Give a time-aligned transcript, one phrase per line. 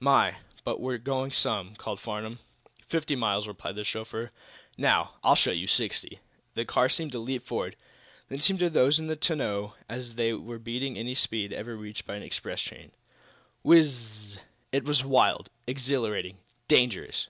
[0.00, 2.40] "My, but we're going some," called Farnum.
[2.88, 4.32] "Fifty miles," replied the chauffeur.
[4.76, 6.18] "Now, I'll show you sixty."
[6.54, 7.76] The car seemed to leap forward.
[8.26, 11.52] Then, it seemed to those in the tonneau as though they were beating any speed
[11.52, 12.90] ever reached by an express train.
[13.62, 14.38] Whizz zz!
[14.72, 17.28] It was wild, exhilarating dangerous!